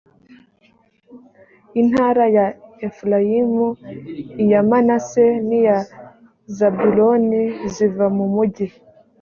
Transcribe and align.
intara 1.81 2.25
ya 2.37 2.45
efurayimu 2.87 3.67
iya 4.43 4.59
manase 4.69 5.25
n 5.47 5.49
iya 5.59 5.77
zabuloni 6.57 7.41
ziva 7.73 8.05
mu 8.15 8.25
mugi 8.33 8.65